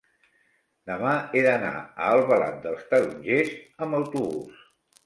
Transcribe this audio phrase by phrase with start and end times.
[0.91, 3.57] Demà he d'anar a Albalat dels Tarongers
[3.87, 4.69] amb autobús.